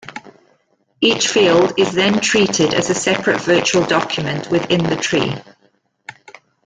[0.99, 5.35] Each field is then treated as a separate virtual document within the tree.